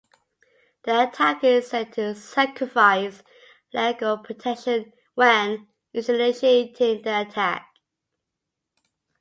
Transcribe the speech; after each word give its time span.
The 0.83 0.99
attacker 1.09 1.45
is 1.45 1.67
said 1.67 1.93
to 1.93 2.15
sacrifice 2.15 3.21
legal 3.71 4.17
protection 4.17 4.93
when 5.13 5.67
initiating 5.93 7.03
the 7.03 7.21
attack. 7.21 7.67